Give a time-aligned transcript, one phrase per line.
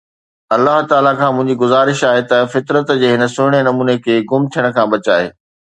[0.55, 4.71] الله تعاليٰ کان منهنجي گذارش آهي ته فطرت جي هن سهڻي نموني کي گم ٿيڻ
[4.81, 5.33] کان بچائي